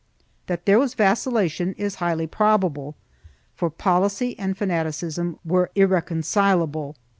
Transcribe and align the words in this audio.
3 0.47 0.47
That 0.47 0.65
there 0.65 0.79
was 0.79 0.95
vacillation 0.95 1.73
is 1.73 1.97
highly 2.01 2.25
probable, 2.25 2.95
for 3.53 3.69
policy 3.69 4.35
and 4.39 4.57
fanaticism 4.57 5.37
were 5.45 5.69
irreconcilable. 5.75 6.95